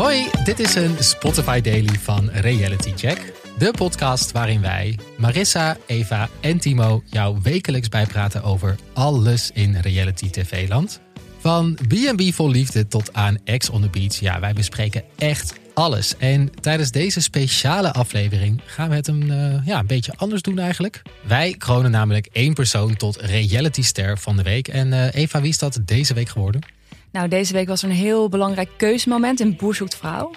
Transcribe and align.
Hoi, 0.00 0.30
dit 0.44 0.58
is 0.58 0.74
een 0.74 0.96
Spotify 0.98 1.60
Daily 1.60 1.98
van 1.98 2.30
Reality 2.30 2.92
Check. 2.96 3.32
De 3.58 3.70
podcast 3.76 4.32
waarin 4.32 4.60
wij, 4.60 4.98
Marissa, 5.18 5.76
Eva 5.86 6.28
en 6.40 6.58
Timo, 6.58 7.02
jou 7.06 7.38
wekelijks 7.42 7.88
bijpraten 7.88 8.42
over 8.42 8.76
alles 8.92 9.50
in 9.54 9.76
reality 9.76 10.30
TV-land. 10.30 11.00
Van 11.38 11.74
B&B 11.74 12.34
vol 12.34 12.50
liefde 12.50 12.86
tot 12.88 13.12
aan 13.12 13.38
Ex 13.44 13.70
on 13.70 13.82
the 13.82 13.88
Beach. 13.88 14.20
Ja, 14.20 14.40
wij 14.40 14.52
bespreken 14.52 15.04
echt 15.18 15.54
alles. 15.74 16.16
En 16.16 16.60
tijdens 16.60 16.90
deze 16.90 17.20
speciale 17.22 17.92
aflevering 17.92 18.60
gaan 18.66 18.88
we 18.88 18.94
het 18.94 19.06
een, 19.06 19.30
eh, 19.30 19.66
ja, 19.66 19.78
een 19.78 19.86
beetje 19.86 20.12
anders 20.16 20.42
doen 20.42 20.58
eigenlijk. 20.58 21.02
Wij 21.22 21.54
kronen 21.58 21.90
namelijk 21.90 22.28
één 22.32 22.54
persoon 22.54 22.96
tot 22.96 23.16
realityster 23.16 24.18
van 24.18 24.36
de 24.36 24.42
week. 24.42 24.68
En 24.68 24.92
eh, 24.92 25.22
Eva, 25.22 25.40
wie 25.40 25.50
is 25.50 25.58
dat 25.58 25.80
deze 25.84 26.14
week 26.14 26.28
geworden? 26.28 26.78
Nou, 27.12 27.28
deze 27.28 27.52
week 27.52 27.68
was 27.68 27.82
er 27.82 27.88
een 27.88 27.94
heel 27.94 28.28
belangrijk 28.28 28.68
keuzemoment 28.76 29.40
in 29.40 29.56
Boer 29.56 29.74
zoekt 29.74 29.96
vrouw. 29.96 30.30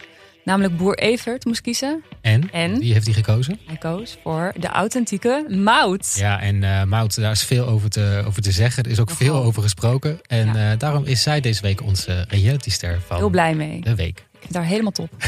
Namelijk 0.44 0.78
Boer 0.78 0.98
Evert 0.98 1.46
moest 1.46 1.62
kiezen. 1.62 2.04
En? 2.22 2.52
En? 2.52 2.80
Wie 2.80 2.94
heeft 2.94 3.06
hij 3.06 3.14
gekozen? 3.16 3.60
Hij 3.66 3.78
koos 3.78 4.18
voor 4.24 4.54
de 4.60 4.68
authentieke 4.68 5.46
Mout. 5.50 6.14
Ja, 6.18 6.42
en 6.42 6.64
eh 6.64 6.84
Mout, 6.84 7.16
daar 7.16 7.32
is 7.32 7.44
veel 7.44 7.66
over 7.68 7.90
te, 7.90 8.24
over 8.28 8.42
te 8.42 8.52
zeggen. 8.52 8.84
Er 8.84 8.92
is 8.92 9.00
ook 9.00 9.10
Nogal. 9.10 9.26
veel 9.28 9.44
over 9.44 9.62
gesproken. 9.62 10.20
En 10.28 10.54
Ja. 10.54 10.72
eh, 10.72 10.78
daarom 10.80 11.06
is 11.06 11.22
zij 11.22 11.42
deze 11.42 11.62
week 11.62 11.82
onze 11.82 12.26
realityster 12.30 13.02
van 13.08 13.18
Heel 13.18 13.30
blij 13.30 13.56
mee. 13.56 13.82
de 13.82 13.96
week. 13.96 14.18
Ik 14.32 14.40
vind 14.42 14.54
haar 14.56 14.66
helemaal 14.66 14.92
top. 14.92 15.10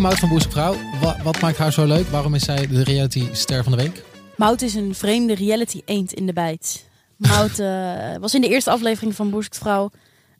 Mout 0.00 0.18
van 0.18 0.28
Boerse 0.28 0.50
Vrouw, 0.50 0.74
wa- 1.00 1.16
wat 1.22 1.40
maakt 1.40 1.56
haar 1.56 1.72
zo 1.72 1.84
leuk? 1.84 2.06
Waarom 2.08 2.34
is 2.34 2.44
zij 2.44 2.66
de 2.66 2.84
realityster 2.84 3.62
van 3.62 3.72
de 3.72 3.78
week? 3.78 4.02
Mout 4.36 4.62
is 4.62 4.74
een 4.74 4.94
vreemde 4.94 5.34
reality 5.34 5.82
eend 5.84 6.12
in 6.12 6.26
de 6.26 6.32
bijt. 6.32 6.84
Mout 7.16 7.58
eh, 7.58 8.16
was 8.20 8.34
in 8.34 8.40
de 8.40 8.48
eerste 8.48 8.70
aflevering 8.70 9.14
van 9.14 9.30
Boer 9.30 9.42
Zoekt 9.42 9.58
Vrouw 9.58 9.90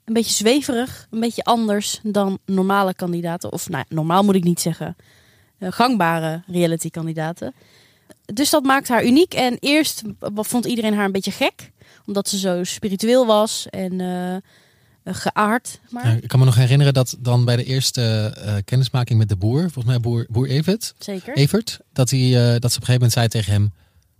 een 0.05 0.13
beetje 0.13 0.33
zweverig, 0.33 1.07
een 1.11 1.19
beetje 1.19 1.43
anders 1.43 1.99
dan 2.03 2.39
normale 2.45 2.93
kandidaten. 2.93 3.51
Of 3.51 3.69
nou, 3.69 3.85
normaal 3.89 4.23
moet 4.23 4.35
ik 4.35 4.43
niet 4.43 4.61
zeggen. 4.61 4.95
eh, 5.57 5.71
gangbare 5.71 6.43
reality 6.47 6.89
kandidaten. 6.89 7.53
Dus 8.25 8.49
dat 8.49 8.63
maakt 8.63 8.87
haar 8.87 9.05
uniek. 9.05 9.33
En 9.33 9.57
eerst 9.59 10.01
vond 10.33 10.65
iedereen 10.65 10.93
haar 10.93 11.05
een 11.05 11.11
beetje 11.11 11.31
gek. 11.31 11.71
Omdat 12.05 12.29
ze 12.29 12.37
zo 12.37 12.63
spiritueel 12.63 13.25
was 13.25 13.67
en 13.69 14.01
eh, 14.01 15.13
geaard. 15.13 15.79
Maar, 15.89 16.07
Ja, 16.07 16.13
ik 16.21 16.27
kan 16.27 16.39
me 16.39 16.45
nog 16.45 16.55
herinneren 16.55 16.93
dat 16.93 17.15
dan 17.19 17.45
bij 17.45 17.55
de 17.55 17.63
eerste 17.63 18.33
kennismaking 18.65 19.19
met 19.19 19.29
de 19.29 19.35
boer, 19.35 19.59
volgens 19.59 19.85
mij 19.85 19.99
boer, 19.99 20.25
boer 20.29 20.47
Evert, 20.47 20.93
Zeker. 20.99 21.35
Evert 21.35 21.79
dat, 21.93 22.09
hij, 22.09 22.29
dat 22.31 22.31
ze 22.31 22.55
op 22.55 22.63
een 22.63 22.69
gegeven 22.71 22.93
moment 22.93 23.11
zei 23.11 23.27
tegen 23.27 23.51
hem, 23.51 23.71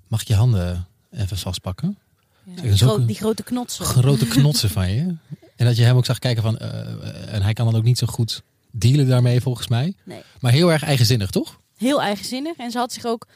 mag 0.07 0.21
ik 0.21 0.27
je 0.27 0.35
handen 0.35 0.87
even 1.11 1.37
vastpakken? 1.37 1.97
Ja. 2.43 2.75
Gro- 2.75 2.95
een 2.95 3.05
die 3.05 3.15
grote 3.15 3.43
knotsen. 3.43 3.85
grote 3.85 4.27
knotsen 4.35 4.69
van 4.69 4.91
je. 4.91 5.15
En 5.55 5.65
dat 5.65 5.77
je 5.77 5.83
hem 5.83 5.95
ook 5.97 6.05
zag 6.05 6.19
kijken 6.19 6.43
van, 6.43 6.57
eh, 6.57 7.33
en 7.33 7.41
hij 7.41 7.53
kan 7.53 7.65
dan 7.65 7.75
ook 7.75 7.83
niet 7.83 7.97
zo 7.97 8.07
goed 8.07 8.41
dealen 8.71 9.07
daarmee 9.07 9.41
volgens 9.41 9.67
mij. 9.67 9.93
Nee. 10.03 10.21
Maar 10.39 10.51
heel 10.51 10.71
erg 10.71 10.83
eigenzinnig, 10.83 11.29
toch? 11.29 11.59
heel 11.77 12.01
eigenzinnig. 12.01 12.57
En 12.57 12.71
ze 12.71 12.77
had 12.77 12.93
zich 12.93 13.05
ook 13.05 13.27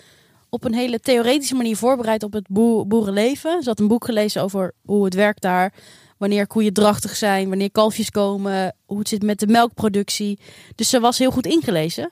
op 0.50 0.64
een 0.64 0.74
hele 0.74 1.00
theoretische 1.00 1.56
manier 1.56 1.78
voorbereid 1.78 2.24
op 2.24 2.34
het 2.34 2.48
boer- 2.48 2.88
boerenleven. 2.88 3.64
Ze 3.64 3.70
had 3.70 3.80
een 3.80 3.88
boek 3.88 4.06
gelezen 4.06 4.42
over 4.42 4.74
hoe 4.86 5.06
het 5.06 5.14
werkt 5.14 5.42
daar. 5.42 5.74
Wanneer 6.18 6.48
koeien 6.48 6.74
drachtig 6.74 7.16
zijn, 7.16 7.50
wanneer 7.50 7.72
kalfjes 7.72 8.10
komen, 8.10 8.76
hoe 8.86 9.00
het 9.00 9.08
zit 9.08 9.24
met 9.24 9.40
de 9.40 9.48
melkproductie. 9.48 10.40
Dus 10.76 10.90
ze 10.90 11.00
was 11.00 11.18
heel 11.18 11.32
goed 11.32 11.46
ingelezen. 11.46 12.12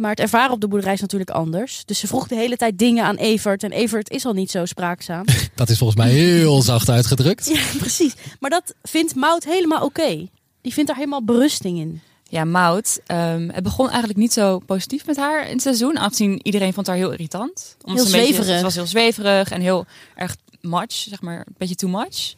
Maar 0.00 0.10
het 0.10 0.20
ervaren 0.20 0.52
op 0.52 0.60
de 0.60 0.68
boerderij 0.68 0.92
is 0.94 1.00
natuurlijk 1.00 1.30
anders. 1.30 1.82
Dus 1.84 1.98
ze 1.98 2.06
vroeg 2.06 2.28
de 2.28 2.34
hele 2.34 2.56
tijd 2.56 2.78
dingen 2.78 3.04
aan 3.04 3.16
Evert. 3.16 3.62
En 3.62 3.70
Evert 3.72 4.10
is 4.10 4.24
al 4.24 4.32
niet 4.32 4.50
zo 4.50 4.64
spraakzaam. 4.64 5.24
Dat 5.54 5.68
is 5.70 5.78
volgens 5.78 5.98
mij 5.98 6.10
heel 6.10 6.62
zacht 6.62 6.88
uitgedrukt. 6.88 7.46
ja, 7.48 7.60
precies. 7.78 8.14
Maar 8.40 8.50
dat 8.50 8.74
vindt 8.82 9.14
Mout 9.14 9.44
helemaal 9.44 9.84
oké. 9.84 10.28
Die 10.60 10.72
vindt 10.72 10.86
daar 10.88 10.96
helemaal 10.98 11.24
berusting 11.24 11.78
in. 11.78 12.00
Ja, 12.28 12.44
Mout. 12.44 13.00
ehm, 13.06 13.48
het 13.52 13.62
begon 13.62 13.88
eigenlijk 13.88 14.18
niet 14.18 14.32
zo 14.32 14.58
positief 14.58 15.06
met 15.06 15.16
haar 15.16 15.46
in 15.46 15.52
het 15.52 15.62
seizoen. 15.62 15.98
Aangezien 15.98 16.40
iedereen 16.42 16.72
vond 16.72 16.86
haar 16.86 16.96
heel 16.96 17.10
irritant. 17.12 17.76
Omdat 17.84 17.96
Heel 18.02 18.06
ze 18.12 18.12
een 18.14 18.20
beetje- 18.20 18.34
zweverig. 18.34 18.58
Ze 18.58 18.64
was 18.64 18.74
heel 18.74 18.86
zweverig 18.86 19.50
en 19.50 19.60
heel 19.60 19.86
erg 20.14 20.36
much, 20.60 20.92
zeg 20.92 21.20
maar. 21.20 21.38
Een 21.38 21.54
beetje 21.58 21.74
too 21.74 21.90
much. 21.90 22.34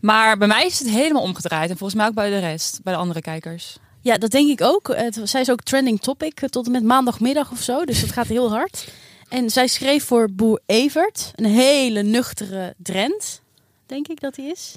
Maar 0.00 0.38
bij 0.38 0.48
mij 0.48 0.66
is 0.66 0.78
het 0.78 0.88
helemaal 0.88 1.22
omgedraaid. 1.22 1.70
En 1.70 1.76
volgens 1.76 1.98
mij 1.98 2.08
ook 2.08 2.14
bij 2.14 2.30
de 2.30 2.38
rest, 2.38 2.80
bij 2.82 2.92
de 2.92 2.98
andere 2.98 3.20
kijkers. 3.20 3.76
Ja, 4.02 4.16
dat 4.18 4.30
denk 4.30 4.48
ik 4.50 4.60
ook. 4.60 4.88
Het, 4.96 5.20
zij 5.24 5.40
is 5.40 5.50
ook 5.50 5.62
trending 5.62 6.00
topic 6.00 6.40
eh, 6.40 6.48
tot 6.48 6.66
en 6.66 6.72
met 6.72 6.82
maandagmiddag 6.82 7.50
of 7.50 7.60
zo. 7.62 7.84
Dus 7.84 8.00
dat 8.00 8.10
gaat 8.12 8.26
heel 8.26 8.50
hard. 8.50 8.88
En 9.28 9.50
zij 9.50 9.66
schreef 9.66 10.04
voor 10.04 10.30
Boer 10.32 10.60
Evert. 10.66 11.30
Een 11.34 11.44
hele 11.44 12.02
nuchtere 12.02 12.74
Drent, 12.76 13.40
denk 13.86 14.08
ik 14.08 14.20
dat 14.20 14.36
hij 14.36 14.44
is. 14.46 14.74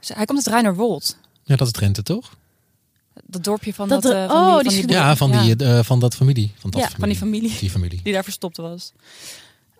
Ze- 0.00 0.12
Hij 0.14 0.24
komt 0.24 0.38
uit 0.38 0.46
Reinerwold. 0.46 1.16
Ja, 1.44 1.56
dat 1.56 1.66
is 1.66 1.72
Drenthe, 1.72 2.02
toch? 2.02 2.36
Dat 3.24 3.44
dorpje 3.44 3.74
van 3.74 3.88
Dat 3.88 4.02
dat, 4.02 4.12
de- 4.12 4.18
eh, 4.18 4.28
van 4.28 4.36
oh, 4.36 4.58
die, 4.60 4.80
van 4.82 4.90
Ja, 4.90 5.16
van, 5.16 5.30
die, 5.30 5.56
eh, 5.56 5.82
van 5.84 6.00
dat 6.00 6.14
familie. 6.14 6.52
Van, 6.58 6.70
dat 6.70 6.80
Ja, 6.80 6.88
van 6.98 7.08
die 7.08 7.18
familie. 7.18 7.56
Die 7.58 7.70
familie. 7.70 8.00
die 8.02 8.12
daar 8.12 8.24
verstopt 8.24 8.56
was. 8.56 8.92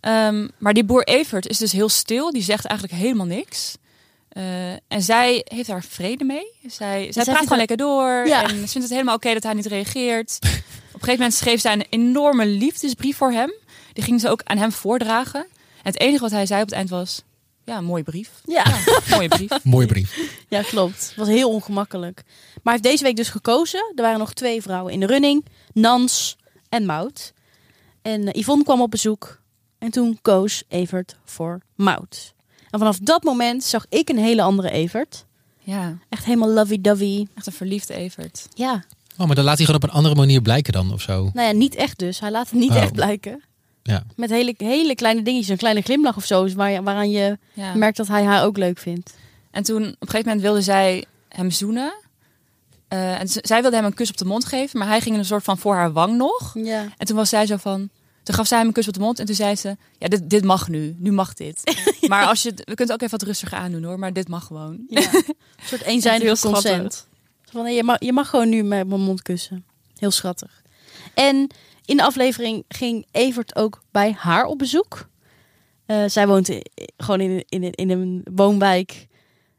Ehm, 0.00 0.48
maar 0.58 0.72
die 0.74 0.84
boer 0.84 1.04
Evert 1.04 1.48
is 1.48 1.58
dus 1.58 1.72
heel 1.72 1.88
stil. 1.88 2.30
Die 2.30 2.42
zegt 2.42 2.64
eigenlijk 2.64 3.00
helemaal 3.00 3.26
niks. 3.26 3.76
Eh, 4.32 4.72
en 4.72 5.02
zij 5.02 5.46
heeft 5.48 5.68
daar 5.68 5.82
vrede 5.84 6.24
mee. 6.24 6.46
Zij, 6.66 7.12
zij 7.12 7.24
praat 7.24 7.42
gewoon 7.42 7.58
lekker 7.58 7.76
door. 7.76 8.26
Ja. 8.26 8.42
En 8.42 8.48
ze 8.48 8.54
vindt 8.54 8.72
het 8.72 8.90
helemaal 8.90 9.14
oké 9.14 9.32
dat 9.32 9.42
hij 9.42 9.54
niet 9.54 9.66
reageert. 9.66 10.38
Op 10.40 10.48
een 11.08 11.08
gegeven 11.08 11.12
moment 11.12 11.34
schreef 11.34 11.60
zij 11.60 11.72
een 11.72 11.86
enorme 11.90 12.46
liefdesbrief 12.46 13.16
voor 13.16 13.32
hem. 13.32 13.52
Die 13.92 14.04
ging 14.04 14.20
ze 14.20 14.28
ook 14.28 14.40
aan 14.44 14.58
hem 14.58 14.72
voordragen. 14.72 15.40
En 15.82 15.92
het 15.92 16.00
enige 16.00 16.22
wat 16.22 16.30
hij 16.30 16.46
zei 16.46 16.60
op 16.60 16.66
het 16.68 16.76
eind 16.76 16.90
was... 16.90 17.22
Ja, 17.64 17.80
mooie 17.80 18.02
brief. 18.02 18.30
Ja, 18.44 18.64
Mooie 19.10 19.28
brief. 19.28 19.64
Mooie 19.64 19.86
brief. 19.86 20.18
ja 20.48 20.62
klopt. 20.62 21.06
Het 21.06 21.16
was 21.16 21.28
heel 21.28 21.50
ongemakkelijk. 21.50 22.22
Maar 22.62 22.62
hij 22.62 22.72
heeft 22.72 22.82
deze 22.82 23.04
week 23.04 23.16
dus 23.16 23.28
gekozen. 23.28 23.92
Er 23.94 24.02
waren 24.02 24.18
nog 24.18 24.32
twee 24.32 24.62
vrouwen 24.62 24.92
in 24.92 25.00
de 25.00 25.06
running. 25.06 25.46
Nans 25.72 26.36
en 26.68 26.86
Mout. 26.86 27.32
En 28.02 28.28
eh, 28.28 28.40
Yvonne 28.40 28.64
kwam 28.64 28.80
op 28.80 28.90
bezoek. 28.90 29.40
En 29.78 29.90
toen 29.90 30.18
koos 30.22 30.62
Evert 30.68 31.16
voor 31.24 31.60
Mout. 31.74 32.34
En 32.72 32.78
vanaf 32.78 32.98
dat 32.98 33.22
moment 33.22 33.64
zag 33.64 33.86
ik 33.88 34.08
een 34.08 34.18
hele 34.18 34.42
andere 34.42 34.70
Evert. 34.70 35.24
Ja, 35.58 35.98
Echt 36.08 36.24
helemaal 36.24 36.48
lovey-dovey. 36.48 37.26
echt 37.34 37.46
een 37.46 37.52
verliefde 37.52 37.94
Evert. 37.94 38.46
Ja, 38.54 38.84
Oh, 39.18 39.26
maar 39.26 39.36
dan 39.36 39.44
laat 39.44 39.56
hij 39.56 39.66
gewoon 39.66 39.82
op 39.82 39.88
een 39.88 39.94
andere 39.96 40.14
manier 40.14 40.40
blijken 40.42 40.72
dan, 40.72 40.92
of 40.92 41.00
zo. 41.02 41.30
Nou 41.34 41.46
ja, 41.46 41.52
niet 41.52 41.74
echt 41.74 41.98
dus. 41.98 42.20
Hij 42.20 42.30
laat 42.30 42.50
het 42.50 42.58
niet 42.58 42.70
Oh. 42.70 42.76
echt 42.76 42.92
blijken. 42.92 43.42
Ja. 43.82 44.02
Met 44.16 44.30
hele, 44.30 44.54
hele 44.56 44.94
kleine 44.94 45.22
dingetjes, 45.22 45.48
een 45.48 45.56
kleine 45.56 45.80
glimlach 45.80 46.16
of 46.16 46.24
zo, 46.24 46.44
is 46.44 46.54
waar 46.54 46.70
je, 46.70 46.82
waaraan 46.82 47.10
je 47.10 47.38
Ja. 47.52 47.74
merkt 47.74 47.96
dat 47.96 48.08
hij 48.08 48.22
haar 48.24 48.44
ook 48.44 48.56
leuk 48.56 48.78
vindt. 48.78 49.14
En 49.50 49.62
toen 49.62 49.76
op 49.82 49.88
een 49.88 49.96
gegeven 50.08 50.24
moment 50.26 50.40
wilde 50.42 50.62
zij 50.62 51.04
hem 51.28 51.50
zoenen. 51.50 51.92
Eh, 52.88 53.20
en 53.20 53.28
zij 53.28 53.60
wilde 53.62 53.76
hem 53.76 53.84
een 53.84 53.94
kus 53.94 54.10
op 54.10 54.16
de 54.16 54.24
mond 54.24 54.44
geven, 54.44 54.78
maar 54.78 54.88
hij 54.88 55.00
ging 55.00 55.16
een 55.16 55.24
soort 55.24 55.44
van 55.44 55.58
voor 55.58 55.74
haar 55.74 55.92
wang 55.92 56.16
nog. 56.16 56.54
Ja. 56.54 56.86
En 56.96 57.06
toen 57.06 57.16
was 57.16 57.28
zij 57.28 57.46
zo 57.46 57.56
van. 57.56 57.88
Toen 58.22 58.34
gaf 58.34 58.46
zij 58.46 58.58
hem 58.58 58.66
een 58.66 58.72
kus 58.72 58.88
op 58.88 58.94
de 58.94 59.00
mond 59.00 59.18
en 59.18 59.26
toen 59.26 59.34
zei 59.34 59.56
ze: 59.56 59.76
Ja, 59.98 60.08
dit, 60.08 60.30
dit 60.30 60.44
mag 60.44 60.68
nu. 60.68 60.94
Nu 60.98 61.12
mag 61.12 61.34
dit. 61.34 61.62
Maar 62.08 62.26
als 62.26 62.42
je, 62.42 62.48
we 62.50 62.62
kunnen 62.64 62.76
het 62.84 62.92
ook 62.92 63.00
even 63.02 63.18
wat 63.18 63.22
rustiger 63.22 63.58
aandoen 63.58 63.84
hoor, 63.84 63.98
maar 63.98 64.12
dit 64.12 64.28
mag 64.28 64.44
gewoon. 64.46 64.84
ja. 64.88 65.00
Een 65.84 66.00
soort 66.02 66.38
schattig. 66.38 66.40
consent. 66.40 67.06
Van, 67.44 67.62
nee, 67.64 67.74
je, 67.76 67.82
mag, 67.82 67.96
je 68.00 68.12
mag 68.12 68.28
gewoon 68.28 68.48
nu 68.48 68.62
met 68.62 68.86
mijn 68.88 69.00
mond 69.00 69.22
kussen. 69.22 69.64
Heel 69.96 70.10
schattig. 70.10 70.62
En 71.14 71.46
in 71.84 71.96
de 71.96 72.02
aflevering 72.02 72.64
ging 72.68 73.06
Evert 73.10 73.56
ook 73.56 73.82
bij 73.90 74.12
haar 74.18 74.44
op 74.44 74.58
bezoek. 74.58 75.08
Eh, 75.86 76.04
zij 76.06 76.26
woont 76.26 76.50
gewoon 76.96 77.20
in, 77.20 77.30
een- 77.30 77.44
in, 77.48 77.70
in 77.72 77.90
een 77.90 78.22
woonwijk, 78.34 79.06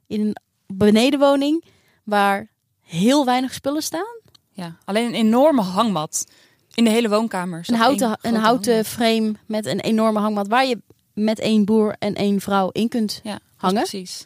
in 0.08 0.22
een 0.22 0.36
benedenwoning, 0.68 1.64
waar 2.04 2.50
heel 2.82 3.26
weinig 3.26 3.54
spullen 3.54 3.84
staan. 3.84 4.20
Ja, 4.52 4.78
alleen 4.86 5.06
een 5.08 5.14
enorme 5.14 5.62
hangmat 5.62 6.26
in 6.74 6.84
de 6.84 6.90
hele 6.90 7.10
woonkamer. 7.10 7.64
Een 7.68 7.76
houten, 7.76 8.18
een 8.22 8.36
houten 8.36 8.86
frame 8.86 9.34
met 9.46 9.66
een 9.66 9.80
enorme 9.80 10.20
hangmat 10.20 10.48
waar 10.48 10.66
je 10.66 10.78
met 11.14 11.40
één 11.40 11.66
boer 11.66 11.96
en 12.00 12.16
één 12.16 12.42
vrouw 12.42 12.70
in 12.72 12.88
kunt 12.90 13.20
Ja, 13.24 13.40
hangen. 13.56 13.82
Precies. 13.82 14.26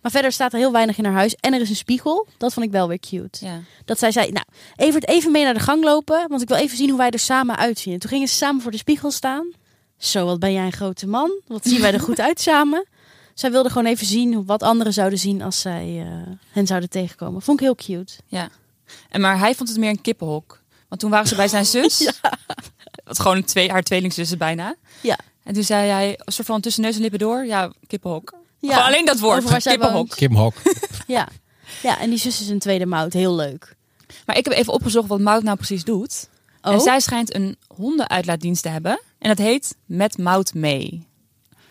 Maar 0.00 0.10
verder 0.10 0.32
staat 0.32 0.52
er 0.52 0.58
heel 0.58 0.72
weinig 0.72 0.98
in 0.98 1.04
haar 1.04 1.14
huis. 1.14 1.34
En 1.34 1.54
er 1.54 1.60
is 1.60 1.68
een 1.68 1.76
spiegel. 1.76 2.26
Dat 2.38 2.52
vond 2.52 2.66
ik 2.66 2.72
wel 2.72 2.88
weer 2.88 2.98
cute. 2.98 3.44
Ja. 3.44 3.60
Dat 3.84 3.98
zij 3.98 4.12
zei, 4.12 4.30
nou, 4.30 4.44
Evert, 4.76 5.08
even 5.08 5.32
mee 5.32 5.44
naar 5.44 5.54
de 5.54 5.60
gang 5.60 5.84
lopen. 5.84 6.28
Want 6.28 6.42
ik 6.42 6.48
wil 6.48 6.56
even 6.56 6.76
zien 6.76 6.88
hoe 6.88 6.98
wij 6.98 7.10
er 7.10 7.18
samen 7.18 7.56
uitzien. 7.56 7.92
En 7.92 7.98
toen 7.98 8.10
gingen 8.10 8.28
ze 8.28 8.34
samen 8.34 8.62
voor 8.62 8.70
de 8.70 8.76
spiegel 8.76 9.10
staan. 9.10 9.52
Zo, 9.98 10.26
wat 10.26 10.38
ben 10.38 10.52
jij 10.52 10.64
een 10.64 10.72
grote 10.72 11.06
man. 11.06 11.40
Wat 11.46 11.66
zien 11.66 11.80
wij 11.80 11.92
er 11.92 12.00
goed 12.00 12.20
uit 12.28 12.40
samen. 12.40 12.86
Zij 13.34 13.50
wilde 13.50 13.68
gewoon 13.68 13.86
even 13.86 14.06
zien 14.06 14.44
wat 14.44 14.62
anderen 14.62 14.92
zouden 14.92 15.18
zien 15.18 15.42
als 15.42 15.60
zij 15.60 16.00
eh, 16.06 16.32
hen 16.50 16.66
zouden 16.66 16.88
tegenkomen. 16.90 17.42
Vond 17.42 17.60
ik 17.60 17.64
heel 17.66 17.74
cute. 17.74 18.12
ja. 18.26 18.48
En 19.08 19.20
maar 19.20 19.38
hij 19.38 19.54
vond 19.54 19.68
het 19.68 19.78
meer 19.78 19.90
een 19.90 20.00
kippenhok. 20.00 20.59
Want 20.90 21.00
toen 21.00 21.10
waren 21.10 21.26
ze 21.28 21.34
bij 21.34 21.48
zijn 21.48 21.66
zus. 21.76 22.12
Wat 23.04 23.18
gewoon 23.20 23.36
een 23.36 23.44
twee, 23.44 23.70
haar 23.70 23.82
tweelingzussen 23.82 24.38
bijna. 24.38 24.74
Ja. 25.00 25.18
En 25.44 25.54
toen 25.54 25.62
zei 25.62 25.90
hij, 25.90 26.08
een 26.24 26.32
soort 26.32 26.46
van 26.46 26.60
tussen 26.60 26.82
neus 26.82 26.94
en 26.94 27.00
lippen 27.00 27.18
door, 27.18 27.44
ja, 27.46 27.72
kippenhok. 27.86 28.32
Ja, 28.58 28.72
Gewoon 28.72 28.86
alleen 28.86 29.04
dat 29.04 29.18
woord, 29.18 29.44
kippenhok. 29.62 29.92
woont. 29.92 30.14
Kim 30.14 30.34
Hok. 30.36 30.54
Ja. 31.06 31.28
ja, 31.82 32.00
en 32.00 32.10
die 32.10 32.18
zus 32.18 32.40
is 32.40 32.48
een 32.48 32.58
tweede 32.58 32.86
mout. 32.86 33.12
Heel 33.12 33.34
leuk. 33.34 33.76
Maar 34.26 34.36
ik 34.36 34.44
heb 34.44 34.54
even 34.54 34.72
opgezocht 34.72 35.08
wat 35.08 35.20
Mout 35.20 35.42
nou 35.42 35.56
precies 35.56 35.84
doet. 35.84 36.28
Oh, 36.62 36.72
En 36.72 36.80
zij 36.80 37.00
schijnt 37.00 37.34
een 37.34 37.56
hondenuitlaatdienst 37.76 38.62
te 38.62 38.68
hebben. 38.68 39.00
En 39.18 39.28
dat 39.28 39.38
heet 39.38 39.76
Met 39.86 40.18
Mout 40.18 40.54
mee. 40.54 41.06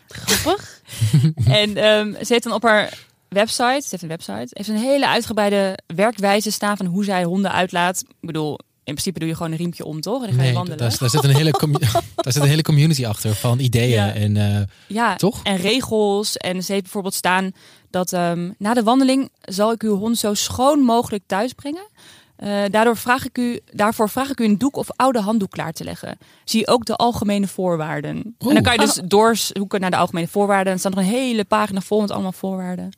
Grappig. 0.08 0.82
en 1.46 1.78
ehm, 1.78 2.12
ze 2.14 2.34
heeft 2.34 2.44
dan 2.44 2.54
op 2.54 2.64
haar 2.64 2.98
website, 3.30 3.82
ze 3.82 3.88
heeft 3.90 4.02
een 4.04 4.10
website, 4.10 4.48
heeft 4.50 4.70
een 4.70 4.78
hele 4.78 5.08
uitgebreide 5.08 5.78
werkwijze 5.88 6.52
staan 6.52 6.78
van 6.78 6.86
hoe 6.86 7.04
zij 7.04 7.24
honden 7.24 7.52
uitlaat. 7.52 8.00
Ik 8.02 8.16
bedoel, 8.28 8.60
in 8.90 8.96
principe 8.96 9.20
doe 9.20 9.28
je 9.28 9.36
gewoon 9.36 9.52
een 9.52 9.58
riempje 9.58 9.86
om, 9.86 10.02
toch? 10.02 10.22
En 10.22 10.28
dan 10.28 10.36
ga 10.36 10.36
je 10.40 10.46
Nee, 10.46 10.54
wandelen. 10.54 10.78
daar, 10.78 10.98
daar, 11.00 11.10
zit 11.10 11.24
een 11.24 11.36
hele 11.36 11.52
daar 12.16 12.34
zit 12.34 12.42
een 12.44 12.50
hele 12.50 12.62
community 12.62 13.06
achter 13.06 13.36
van 13.36 13.60
ideeën. 13.60 13.90
Ja. 13.90 14.14
En, 14.14 14.38
eh, 14.38 14.62
Ja, 14.88 15.16
Toch? 15.16 15.44
en 15.44 15.56
regels. 15.58 16.38
En 16.38 16.64
ze 16.64 16.72
heeft 16.72 16.84
bijvoorbeeld 16.84 17.14
staan 17.14 17.52
dat 17.90 18.14
ehm, 18.14 18.52
na 18.58 18.74
de 18.74 18.84
wandeling 18.84 19.30
zal 19.42 19.72
ik 19.72 19.84
uw 19.84 19.96
hond 19.96 20.18
zo 20.18 20.34
schoon 20.34 20.80
mogelijk 20.80 21.24
thuis 21.26 21.54
brengen. 21.54 21.88
Eh, 22.36 22.64
daardoor 22.70 22.98
vraag 22.98 23.26
ik 23.26 23.38
u, 23.38 23.60
daarvoor 23.72 24.10
vraag 24.10 24.30
ik 24.30 24.40
u 24.40 24.46
een 24.46 24.58
doek 24.58 24.76
of 24.76 24.88
oude 24.96 25.20
handdoek 25.20 25.52
klaar 25.52 25.74
te 25.74 25.84
leggen. 25.84 26.18
Zie 26.44 26.68
ook 26.68 26.86
de 26.86 26.96
algemene 26.96 27.48
voorwaarden. 27.48 28.36
En 28.38 28.54
dan 28.54 28.62
kan 28.62 28.74
je 28.74 28.80
dus 28.80 29.00
doorzoeken 29.06 29.80
naar 29.82 29.92
de 29.92 29.98
algemene 29.98 30.28
voorwaarden. 30.28 30.66
En 30.68 30.74
er 30.74 30.80
staat 30.80 30.94
nog 30.96 31.04
een 31.04 31.10
hele 31.10 31.46
pagina 31.46 31.82
vol 31.82 32.02
met 32.02 32.12
allemaal 32.12 32.32
voorwaarden. 32.32 32.92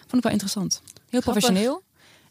Vond 0.00 0.14
ik 0.16 0.22
wel 0.22 0.32
interessant. 0.32 0.80
Heel 0.84 1.20
Grappig. 1.20 1.42
professioneel. 1.42 1.82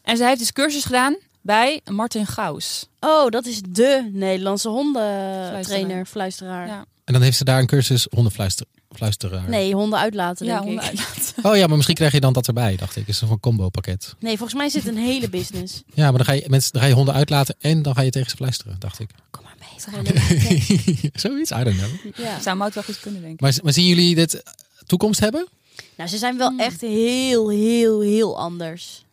En 0.02 0.16
zij 0.16 0.26
heeft 0.26 0.38
dus 0.38 0.52
cursus 0.52 0.84
gedaan 0.84 1.16
bij 1.44 1.80
Martin 1.90 2.26
Gaus. 2.26 2.86
Oh, 3.00 3.28
dat 3.30 3.46
is 3.46 3.60
de 3.68 4.10
Nederlandse 4.12 4.68
hondentrainer, 4.68 6.06
fluisteraar. 6.06 6.66
Ja. 6.66 6.84
en 7.04 7.12
dan 7.12 7.22
heeft 7.22 7.36
ze 7.36 7.44
daar 7.44 7.58
een 7.58 7.66
cursus 7.66 8.06
hondenfluisteren. 8.10 8.72
Fluisteraar. 8.94 9.48
Nee, 9.48 9.74
honden 9.74 9.98
uitlaten, 9.98 10.46
Ja, 10.46 10.52
denk 10.52 10.64
honden 10.64 10.84
ik. 10.84 10.90
uitlaten. 10.90 11.22
Oh 11.50 11.56
ja, 11.56 11.66
maar 11.66 11.74
misschien 11.76 11.96
krijg 11.96 12.12
je 12.12 12.20
dan 12.20 12.32
dat 12.32 12.46
erbij, 12.46 12.76
dacht 12.76 12.96
ik. 12.96 13.08
Is 13.08 13.20
een 13.20 13.40
combo 13.40 13.68
pakket. 13.68 14.14
Nee, 14.18 14.36
volgens 14.36 14.58
mij 14.58 14.68
zit 14.68 14.86
een 14.86 14.96
hele 14.96 15.28
business. 15.30 15.82
Ja, 15.94 16.04
maar 16.08 16.16
dan 16.16 16.24
ga 16.24 16.32
je, 16.32 16.44
mensen, 16.48 16.72
dan 16.72 16.82
ga 16.82 16.88
je 16.88 16.94
honden 16.94 17.14
uitlaten 17.14 17.54
en 17.60 17.82
dan 17.82 17.94
ga 17.94 18.00
je 18.02 18.10
tegen 18.10 18.30
ze 18.30 18.36
fluisteren, 18.36 18.76
dacht 18.78 19.00
ik. 19.00 19.10
Kom 19.30 19.42
maar 19.44 19.56
mee. 19.58 21.10
Zoiets, 21.14 21.50
I 21.50 21.62
don't 21.64 21.76
know. 21.76 21.90
ja. 22.26 22.40
Zou 22.40 22.56
Mout 22.56 22.74
wel 22.74 22.82
goed 22.82 23.00
kunnen, 23.00 23.20
denk 23.20 23.34
ik. 23.34 23.40
Maar, 23.40 23.54
maar 23.62 23.72
zien 23.72 23.86
jullie 23.86 24.14
dit 24.14 24.42
toekomst 24.86 25.20
hebben? 25.20 25.48
Nou, 25.96 26.08
ze 26.10 26.18
zijn 26.18 26.36
wel 26.38 26.52
echt 26.56 26.80
heel, 26.80 27.48
heel, 27.48 28.00
heel 28.00 28.38
anders. 28.38 29.04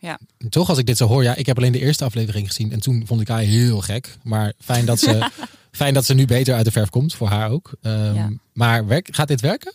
Toch, 0.50 0.70
als 0.70 0.78
ik 0.78 0.86
dit 0.86 0.98
zo 0.98 1.08
hoor. 1.08 1.24
Ja, 1.24 1.36
ik 1.36 1.46
heb 1.46 1.58
alleen 1.58 1.72
de 1.72 1.80
eerste 1.80 2.04
aflevering 2.04 2.48
gezien 2.48 2.72
en 2.72 2.80
toen 2.80 3.04
vond 3.06 3.22
ik 3.22 3.28
haar 3.28 3.40
heel 3.40 3.82
gek. 3.82 4.18
Maar 4.24 4.54
fijn 4.60 4.86
dat 4.86 5.00
ze, 5.00 5.30
fijn 5.72 5.94
dat 5.94 6.06
ze 6.06 6.14
nu 6.14 6.26
beter 6.26 6.56
uit 6.56 6.66
de 6.66 6.72
verf 6.72 6.90
komt, 6.90 7.14
voor 7.14 7.28
haar 7.28 7.50
ook. 7.52 7.72
Ehm, 7.82 8.16
Ja. 8.16 8.30
Maar 8.54 8.88
werk, 8.88 9.08
gaat 9.12 9.28
dit 9.28 9.42
werken? 9.42 9.74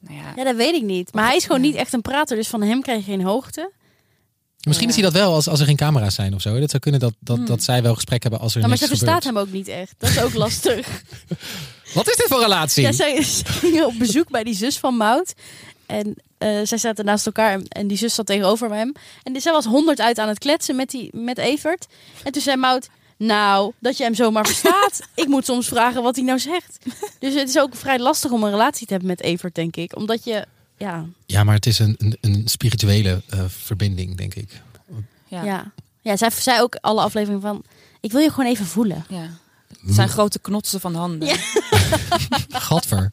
Nou 0.00 0.16
ja, 0.16 0.32
Ja, 0.36 0.44
dat 0.44 0.56
weet 0.56 0.74
ik 0.74 0.82
niet. 0.82 1.12
Maar 1.12 1.26
hij 1.26 1.36
is 1.36 1.42
gewoon 1.44 1.62
Ja. 1.62 1.66
niet 1.66 1.76
echt 1.76 1.92
een 1.92 2.02
prater, 2.02 2.36
dus 2.36 2.48
van 2.48 2.62
hem 2.62 2.82
krijg 2.82 2.98
je 2.98 3.10
geen 3.10 3.22
hoogte. 3.22 3.70
Misschien 4.60 4.88
is 4.88 4.94
hij 4.94 5.02
dat 5.04 5.12
wel 5.12 5.32
als, 5.34 5.48
als 5.48 5.60
er 5.60 5.66
geen 5.66 5.76
camera's 5.76 6.14
zijn 6.14 6.34
of 6.34 6.40
zo. 6.40 6.60
Dat 6.60 6.70
zou 6.70 6.82
kunnen 6.82 7.00
dat, 7.00 7.14
dat, 7.20 7.36
Hmm. 7.36 7.46
dat 7.46 7.62
zij 7.62 7.82
wel 7.82 7.94
gesprek 7.94 8.22
hebben 8.22 8.40
als 8.40 8.52
er 8.52 8.58
Nou, 8.58 8.68
maar 8.70 8.78
ze 8.78 8.86
verstaat 8.86 9.24
hem 9.24 9.38
ook 9.38 9.52
niet 9.52 9.68
echt. 9.68 9.94
Dat 9.98 10.10
is 10.10 10.20
ook 10.20 10.34
lastig. 10.34 11.02
Wat 11.94 12.08
is 12.08 12.16
dit 12.16 12.26
voor 12.28 12.40
relatie? 12.42 12.82
Ja, 12.82 12.92
zij, 12.92 13.22
ze 13.22 13.44
gingen 13.44 13.86
op 13.90 13.98
bezoek 13.98 14.30
bij 14.30 14.44
die 14.44 14.54
zus 14.54 14.78
van 14.78 14.96
Mout. 14.96 15.34
En 15.86 16.14
eh, 16.38 16.60
zij 16.64 16.78
zaten 16.78 17.04
naast 17.04 17.26
elkaar 17.26 17.52
en, 17.52 17.68
en 17.68 17.86
die 17.86 17.96
zus 17.96 18.14
zat 18.14 18.26
tegenover 18.26 18.70
hem. 18.74 18.92
En 19.22 19.32
die- 19.32 19.42
zij 19.42 19.52
was 19.52 19.64
honderd 19.64 20.00
uit 20.00 20.18
aan 20.18 20.28
het 20.28 20.38
kletsen 20.38 20.76
met, 20.76 20.90
die, 20.90 21.10
met 21.16 21.38
Evert. 21.38 21.86
En 22.24 22.32
toen 22.32 22.42
zei 22.42 22.56
Mout, 22.56 22.88
nou, 23.16 23.72
dat 23.78 23.96
je 23.96 24.04
hem 24.04 24.14
zomaar 24.14 24.46
verstaat. 24.46 25.00
ik 25.14 25.26
moet 25.28 25.44
soms 25.44 25.68
vragen 25.68 26.02
wat 26.02 26.16
hij 26.16 26.24
nou 26.24 26.38
zegt. 26.38 26.78
Dus 27.18 27.34
het 27.34 27.48
is 27.48 27.58
ook 27.58 27.74
vrij 27.76 27.98
lastig 27.98 28.30
om 28.30 28.42
een 28.44 28.50
relatie 28.50 28.86
te 28.86 28.92
hebben 28.92 29.10
met 29.10 29.20
Evert, 29.22 29.54
denk 29.54 29.76
ik. 29.76 29.96
Omdat 29.96 30.24
je, 30.24 30.46
ja, 30.78 31.04
Ja, 31.26 31.44
maar 31.44 31.54
het 31.54 31.66
is 31.66 31.78
een, 31.78 31.94
een, 31.98 32.16
een 32.20 32.42
spirituele 32.48 33.22
eh, 33.28 33.40
verbinding, 33.48 34.16
denk 34.16 34.34
ik. 34.34 34.50
ja. 34.88 34.94
ja. 35.28 35.44
ja. 35.44 35.72
ja 36.02 36.16
zij 36.16 36.30
zei 36.30 36.60
ook 36.60 36.74
alle 36.80 37.00
afleveringen 37.00 37.40
van, 37.42 37.62
ik 38.00 38.12
wil 38.12 38.20
je 38.20 38.30
gewoon 38.30 38.50
even 38.50 38.66
voelen. 38.66 39.04
Ja. 39.08 39.28
Het 39.86 39.94
zijn 39.94 40.08
grote 40.08 40.38
knotsen 40.38 40.80
van 40.80 40.94
handen. 40.94 41.28
Ja. 41.28 41.36
Gadver. 42.48 43.12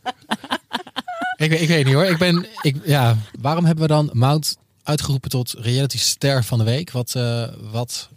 Ik, 1.43 1.49
weet- 1.49 1.61
ik 1.61 1.67
weet 1.67 1.85
niet 1.85 1.93
hoor. 1.93 2.05
Ik 2.05 2.17
ben, 2.17 2.45
ik, 2.61 2.75
ja, 2.85 3.17
waarom 3.39 3.65
hebben 3.65 3.83
we 3.87 3.93
dan 3.93 4.09
Mount 4.13 4.57
uitgeroepen 4.83 5.29
tot 5.29 5.53
reality 5.57 5.97
ster 5.97 6.43
van 6.43 6.57
de 6.57 6.63
week? 6.63 6.91
Wat, 6.91 7.15
eh, 7.15 7.47
wat, 7.71 8.09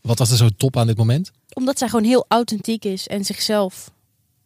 wat 0.00 0.18
was 0.18 0.30
er 0.30 0.36
zo 0.36 0.48
top 0.56 0.76
aan 0.76 0.86
dit 0.86 0.96
moment? 0.96 1.30
Omdat 1.52 1.78
zij 1.78 1.88
gewoon 1.88 2.04
heel 2.04 2.24
authentiek 2.28 2.84
is 2.84 3.06
en 3.08 3.24
zichzelf. 3.24 3.90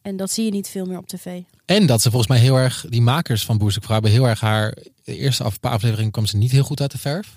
En 0.03 0.17
dat 0.17 0.31
zie 0.31 0.44
je 0.44 0.50
niet 0.50 0.69
veel 0.69 0.87
meer 0.87 0.99
op 0.99 1.06
tv. 1.06 1.41
En 1.64 1.87
dat 1.87 2.03
ze 2.03 2.08
volgens 2.11 2.31
mij 2.31 2.41
heel 2.41 2.56
erg, 2.56 2.85
die 2.88 3.03
makers 3.03 3.44
van 3.44 3.58
Boerzoek 3.58 3.82
Vrouw 3.82 3.94
hebben 3.94 4.12
heel 4.12 4.29
erg 4.29 4.41
haar, 4.41 4.76
de 5.05 5.17
eerste 5.17 5.44
af, 5.44 5.61
paar 5.61 5.73
afleveringen 5.73 6.11
kwam 6.12 6.26
ze 6.26 6.37
niet 6.37 6.50
heel 6.50 6.62
goed 6.64 6.81
uit 6.81 6.91
de 6.91 6.99
verf. 6.99 7.29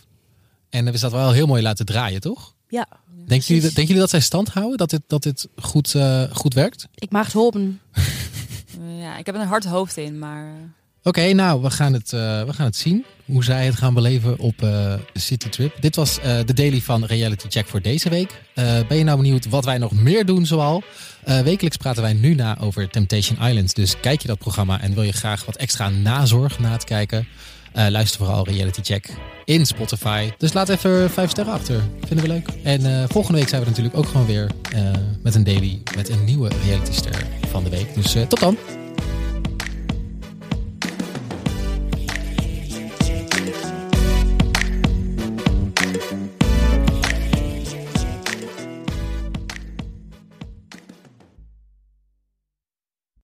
En 0.69 0.81
hebben 0.83 0.99
ze 0.99 1.09
dat 1.09 1.11
wel 1.19 1.31
heel 1.31 1.47
mooi 1.47 1.61
laten 1.61 1.85
draaien, 1.85 2.21
toch? 2.21 2.53
Ja, 2.69 2.87
Denken 3.25 3.47
jullie, 3.47 3.61
denken 3.61 3.83
jullie 3.85 3.99
dat 3.99 4.09
zij 4.09 4.19
stand 4.19 4.47
houden? 4.49 4.77
Dat 4.77 4.89
dit, 4.89 5.01
dat 5.07 5.23
dit 5.23 5.47
goed, 5.55 5.95
eh, 5.95 6.23
goed 6.31 6.53
werkt? 6.53 6.87
ik 6.95 7.11
mag 7.11 7.25
het 7.25 7.33
hopen. 7.33 7.79
Ja, 8.99 9.17
ik 9.17 9.25
heb 9.25 9.35
een 9.35 9.47
hard 9.47 9.65
hoofd 9.65 9.97
in, 9.97 10.19
maar... 10.19 10.45
eh, 10.45 10.51
Oké, 11.03 11.33
nou, 11.33 11.61
we 11.61 11.69
gaan, 11.71 11.93
het, 11.93 12.13
eh, 12.13 12.19
we 12.43 12.53
gaan 12.53 12.65
het 12.65 12.75
zien. 12.75 13.05
Hoe 13.25 13.43
zij 13.43 13.65
het 13.65 13.75
gaan 13.75 13.93
beleven 13.93 14.39
op 14.39 14.53
eh, 14.53 14.69
de 15.13 15.19
City 15.19 15.49
Trip. 15.49 15.81
Dit 15.81 15.95
was 15.95 16.19
eh, 16.19 16.37
de 16.45 16.53
daily 16.53 16.81
van 16.81 17.03
Reality 17.05 17.45
Check 17.49 17.67
voor 17.67 17.81
deze 17.81 18.09
week. 18.09 18.41
Eh, 18.55 18.79
ben 18.87 18.97
je 18.97 19.03
nou 19.03 19.17
benieuwd 19.17 19.49
wat 19.49 19.65
wij 19.65 19.77
nog 19.77 19.91
meer 19.91 20.25
doen 20.25 20.45
zoal? 20.45 20.83
Eh, 21.23 21.39
wekelijks 21.39 21.77
praten 21.77 22.01
wij 22.01 22.13
nu 22.13 22.33
na 22.35 22.57
over 22.59 22.89
Temptation 22.89 23.47
Island. 23.47 23.75
Dus 23.75 23.99
kijk 23.99 24.21
je 24.21 24.27
dat 24.27 24.37
programma 24.37 24.81
en 24.81 24.93
wil 24.93 25.03
je 25.03 25.11
graag 25.11 25.45
wat 25.45 25.55
extra 25.55 25.89
nazorg 25.89 26.59
na 26.59 26.71
het 26.71 26.83
kijken? 26.83 27.27
eh, 27.73 27.87
luister 27.87 28.19
vooral 28.19 28.45
Reality 28.47 28.81
Check 28.83 29.09
in 29.45 29.65
Spotify. 29.65 30.29
Dus 30.37 30.53
laat 30.53 30.69
even 30.69 31.09
vijf 31.11 31.29
sterren 31.29 31.53
achter. 31.53 31.81
Vinden 32.05 32.25
we 32.25 32.31
leuk. 32.33 32.47
En 32.63 32.85
eh, 33.01 33.03
volgende 33.09 33.39
week 33.39 33.49
zijn 33.49 33.61
we 33.61 33.67
natuurlijk 33.67 33.97
ook 33.97 34.07
gewoon 34.07 34.25
weer 34.25 34.49
eh, 34.73 34.81
met 35.23 35.35
een 35.35 35.43
daily 35.43 35.81
met 35.95 36.09
een 36.09 36.23
nieuwe 36.23 36.49
reality 36.65 36.91
ster 36.93 37.25
van 37.49 37.63
de 37.63 37.69
week. 37.69 37.95
Dus 37.95 38.15
eh, 38.15 38.21
tot 38.21 38.39
dan. 38.39 38.57